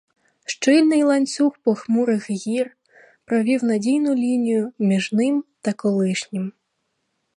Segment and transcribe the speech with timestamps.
[0.45, 2.77] Щільний ланцюг похмурих гір
[3.25, 6.53] провів надійну лінію між ним та колишнім.